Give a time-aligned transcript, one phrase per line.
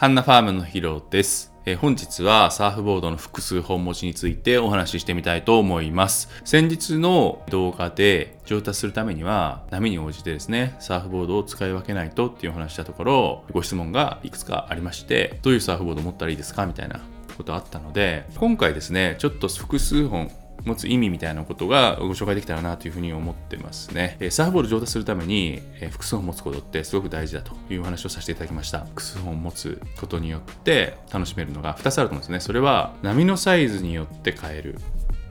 [0.00, 1.52] ハンナファームのヒロです。
[1.66, 6.30] え本日はサーフボードの複数本持ちについてお話ししてみたいと思います。
[6.46, 16.98] 先日の動画で上達するためには波に応じてですね、サーフボードを使い分けないとっていうお話したところ、ご質問がいくつかありまして、どういうサーフボード持ったらいいですかみたいな
[17.36, 20.30] ことあったので、今回ですね、ちょっと複数本
[20.64, 24.16] 持つ意味みたいなことがご紹介できたらなというふうに思ってますね。
[24.20, 28.80] えサーフボール上達するために、え複数本持つことってすごく大事だという話をさせていただきました。
[28.80, 32.40] 複数本持つことによって楽しめるのが2つあると思うんですね。
[32.40, 34.78] それは波のサイズによって変える。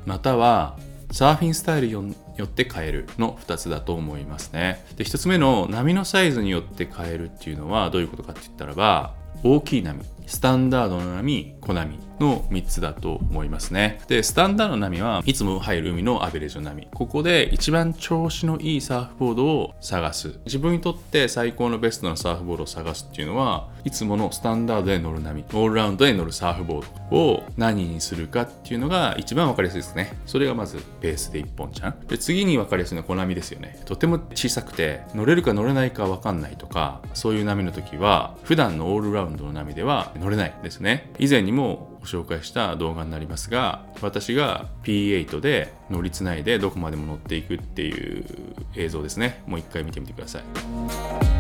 [0.05, 0.77] または
[1.11, 4.85] サーフィンスタイルによって変えるの2つだと思いますね。
[4.95, 12.09] で、1つ目の波のサイズによって変えるっていうのはどういうことかって言ったらば、大きい波、スタンダードの波、小波。
[12.19, 14.01] の3つだと思いますね。
[14.07, 16.87] で、スタンダードの波はいつも入る海のアベレージの波。
[16.93, 20.39] ここで一番調子のいいサーフボードを探す。
[20.45, 30.17] 自分にとって最高のベストなサーフボードを探すっていうのは、いつものスタンダードで乗る波、オールラウンドで乗るサーフボードを何にするかっていうのが一番わかりやすいですね。
[30.26, 31.99] それがまずベースで1本じゃん。
[32.07, 33.79] で、次にわかりやすいのは小波ですよね。
[33.85, 41.12] とても小さくて乗れるか乗れないかわかんないとか、そういう波の時は、普段のオールラウンドの波では乗れないですね。
[41.20, 48.26] 以前にもご紹介した動画になりますが私が P8 で乗りつないでどこまでも乗っていくっていう
[48.76, 51.38] 映像ですねもう一回見てみてください。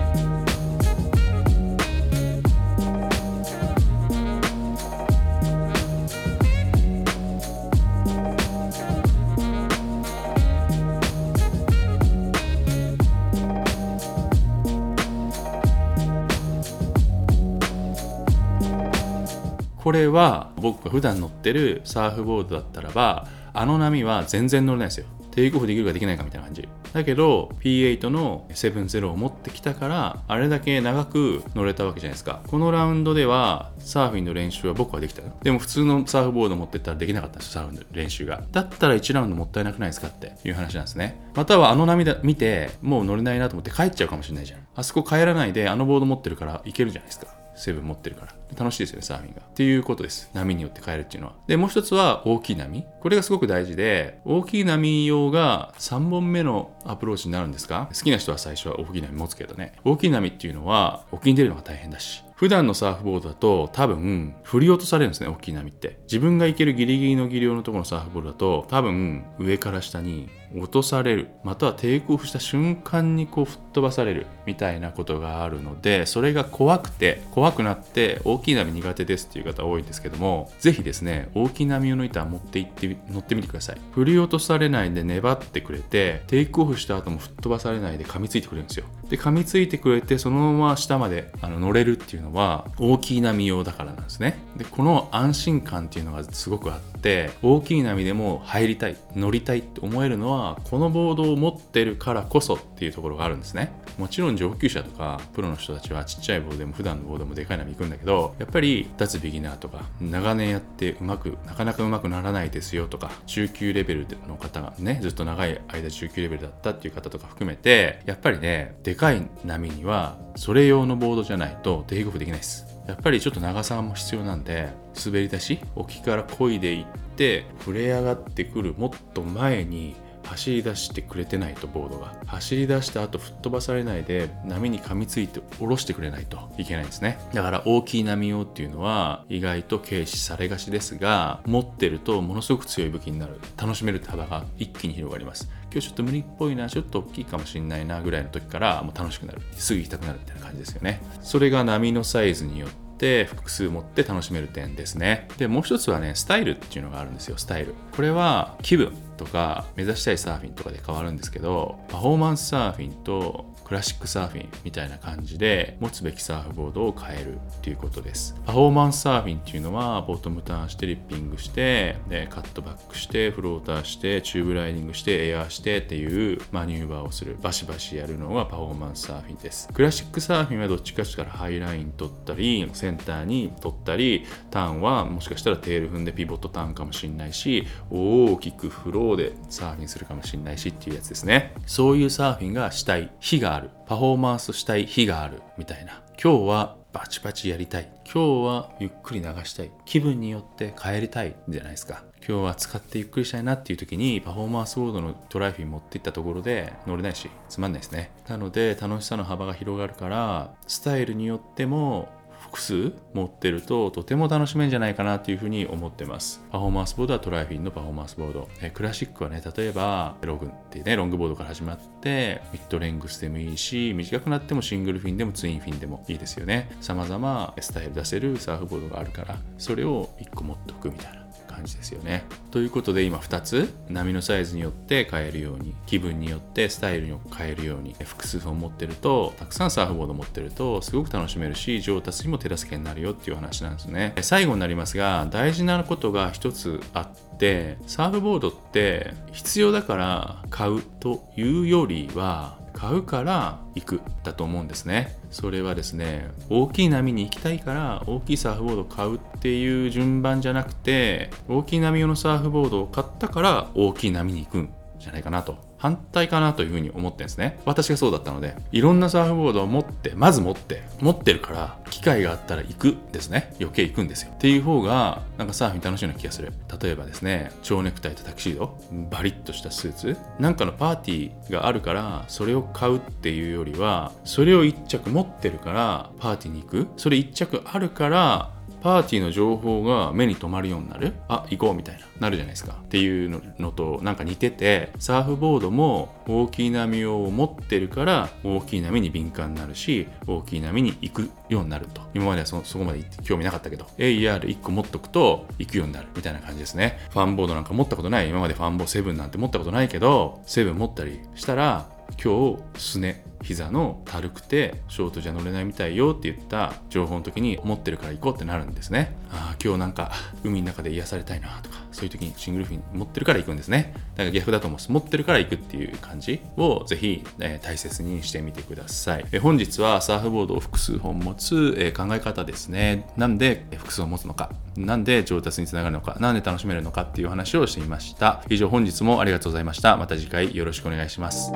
[19.89, 25.07] これは僕が普段乗ってるサーフボードだったらばあの波は全然乗れないですよ。
[25.31, 26.69] テイクオフできるかできないかみたいな感じ。
[26.93, 32.41] だけど P8 の7-0を持ってきたからあれだけ長く乗れたわけじゃないですか。
[32.45, 38.43] このラウンドではサーフィンの練習は僕はできたでも普通のサーフボード持ってったらできなかったんですよサーフィンの練習が。
[38.51, 41.19] だったら1ラウンドもったいなくないですかっていう話なんですね。
[41.33, 44.59] またはあの波だ見てもう乗れないなと思って帰っちゃうかもしれないじゃん。
[44.75, 47.39] あそこ帰らないであのボード持ってるからいけるじゃないですか。
[47.59, 48.33] 成分持ってるから。
[48.57, 49.41] 楽しいですよね、サーフィンが。
[49.41, 50.31] っていうことです。
[50.33, 51.35] 波によって変えるっていうのは。
[51.47, 52.85] で、もう一つは大きい波。
[52.99, 57.89] これがすごく大事で、大きい波用が3本目のアプローチになるんですか？
[57.93, 59.73] 好きな人は最初は大きい波持つけどね。
[59.83, 62.23] 大きい波っていうのは沖に出るのが大変だし。
[62.39, 65.99] 普段のサーフボードだと多分振り落とされるんですね、大きい波って。
[66.03, 71.27] 自分が行けるギリギリの技量のところのサーフボードだと多分上から下に落とされる。
[71.43, 83.81] またはテイクオフした瞬間にこう吹っ飛ばされるみたいなことがあるのでそれが怖くて怖くなって大きい波苦手ですっていう方多いんですけどもぜひですね大きい波を抜いた持って行って乗ってみてください。
[83.91, 88.85] 振り落とされないで粘ってくれてテイクオフした後も吹っ飛ばされないで噛みついてくれるんですよ。
[89.09, 94.37] で噛みついてくれてそのまま下まであの乗れるっていうのは大きい波用だからなんですね。
[94.57, 103.71] でこの安心感っていうのがすごくあって大きい波でも入りたい乗りたいって思えるのはこのボードを持ってるからこそっていうところがあるんですね。
[103.97, 122.65] もちろん上級者とかプロの人たちはちっちゃいボードでも普段のボードもでかい波行くんだけどやっぱり脱ビギナーとか長年やってうまくなかなかうまくならないですよとか中級レベルの方がねずっと長い間中級レベルだったっていう方とか含めてやっぱりねでかい波にはそれ用のボードじゃないとテイクオフできないです。
[122.87, 124.69] やっぱりちょっと長さも必要なんで
[125.05, 126.85] 滑り出し沖から漕いでいっ
[127.17, 129.95] て触れ上がってくるもっと前に
[130.29, 132.13] 走り出してくれてないとボードが。
[132.27, 136.37] 走り出した後吹っ飛ばされないで波に噛みついて下ろしてくれないと。
[136.57, 137.17] いけないんですね。
[137.33, 143.39] だから大きい波用っていうのは意外と軽視されがちですが持ってるとものすごく強い武器になる。
[143.57, 145.49] 楽しめるって幅が一気に広がります。
[145.71, 149.41] 今日ちょっと無理っぽいなちょっと大きいかもしれないなぐらいの時からもう楽しくなる。
[149.53, 151.01] すぐ行きたくなるみたいな感じですよね。
[151.21, 155.27] それが波のサイズによって複数持って楽しめる点ですね。
[155.37, 157.73] でもう一つはねスタイルっていうのがあるんですよスタイル。
[157.95, 159.08] これは気分。
[159.19, 168.33] とか目指したいサーフィンとかで変わるんですけどパフォーマンスサーフィンとクラシックサーフィンみたいな感じで持つべきサーフボードを変えるっていうことです。
[168.43, 177.37] パフォーマンスサーフィンっていうのはボトムターンしてリッピングしてでカットバックしてフローターしてチューブライディングしてエアーしてっていうマニューバーをする。
[177.43, 179.69] バシバシやるのがパフォーマンスサーフィンです。
[179.71, 191.53] クラシックサーフィンはどっちかしたらハイライン取ったりセンターに取ったりターンはもしかしたらテール踏んでピボットターンかもしれないし大きくフロー型でサーフィンするかもしれないしっていうやつですね。
[191.65, 193.69] そういうサーフィンがしたい日がある。
[193.85, 196.01] パフォーマンスしたい日があるみたいな。
[196.21, 197.89] 今日はバチバチやりたい。
[198.11, 199.71] 今日はゆっくり流したい。
[199.85, 202.03] 気分によって帰りたいじゃないですか。
[202.27, 208.11] 今日は使ってゆっくりしたいなっていう時にパフォーマンスボードのトライフィン持っていったところで乗れないしつまんないですね。
[208.27, 216.41] なので楽しさの幅が広がるからスタイルによっても複数持ってるととても楽しめんじゃないかなというふうに思ってます。
[216.51, 218.49] パフォーマンスボードはトライフィンのパフォーマンスボード。
[218.61, 226.69] えクラシックはね例えばログっていうねロングボードから始まってミッドレングスでもいいし短くなってもシングルフィンでもツインフィンでもいいですよね。
[226.81, 231.28] 様々スタイル出せるサーフボードがあるからそれを1個持っておくみたいな。
[231.49, 232.23] 感じですよね。
[232.51, 244.13] ということで今2つ波のサイズによって変えるように気分によってスタイルを変えるように複数本持ってるとたくさんサーフボード持ってるとすごく楽しめるし上達にも手助けになるよっていう話なんですね。
[244.21, 255.17] 最後になりますが大事なことが1つあってサーフボードって必要だから買うというよりは買うから行くだと思うんですね。
[255.31, 265.68] それはですね大きい波に行きたいから大きいサーフボードを買うっていう順番じゃなくて大きい波用のサーフボードを買ったから大きい波に行くんじゃないかなと。
[265.79, 267.57] 反対かなというふうに思ってんですね。
[267.65, 273.55] 私がそうだったので、いろんなサーフボードを持って、まず持って、持ってるから、機会があったら行くですね。
[273.59, 274.31] 余計行くんですよ。
[274.33, 276.51] っていう方が、なんかサーフィン楽しいような気がする。
[276.81, 278.77] 例えばですね、蝶ネクタイとタキシード、
[279.09, 286.87] バリッとしたスーツ、なんかのパーティーがあるから、それを買うっていうよりは、それを1着持ってるから、パーティーに行く。
[286.97, 291.13] それ1着あるから、パーティーの情報が目に留まるようになる？
[291.27, 292.05] あ行こうみたいな。
[292.19, 292.73] なるじゃないですか。
[292.81, 302.01] っていうのとなんか似ててサーフボードも大きい波を持ってるから大きい波に敏感になるし大きい波に行くようになると。
[302.13, 303.85] 今まではそこまで興味なかったけど。
[303.97, 306.99] AER1 個持っとくと行くようになるみたいな感じですね。
[307.11, 308.29] ファンボードなんか持ったことない。
[308.29, 311.89] 今までファンボー7なんて持ったことないけど7持ったりしたら
[312.21, 319.15] 今日すね膝の軽くてショートじゃ乗れないみたいよって言った情報の時に持ってるから行こうってなるんですね。
[319.31, 320.11] ああ今日なんか
[320.43, 323.93] 海の中で癒されたいなとかそういう時にシングルフィン持ってるから行くんですね。
[324.15, 324.91] だから逆だと思うんです。
[324.91, 333.07] 持ってるから行くっていう感じをぜひ、えー、大切にしてみてください、えー、本日はサーフボードを複数本持つ、えー、考え方ですね。
[333.17, 334.51] なんで複数を持つのか。
[334.75, 336.17] なんで上達につながるのか。
[336.19, 338.43] なんで楽しめるのかっていう話をしてみました。
[338.49, 339.97] 以上本日もありがとうございました。
[339.97, 341.51] また次回よろしくお願いします。